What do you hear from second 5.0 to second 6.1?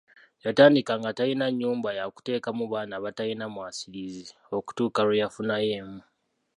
lwe yafunayo emu.